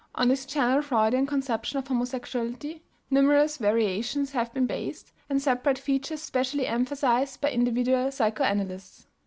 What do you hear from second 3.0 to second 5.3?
numerous variations have been based,